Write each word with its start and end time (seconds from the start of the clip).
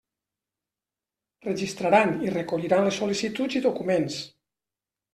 Registraran 1.49 2.15
i 2.29 2.33
recolliran 2.39 2.91
les 2.91 3.01
sol·licituds 3.03 3.63
i 3.63 3.65
documents. 3.71 4.21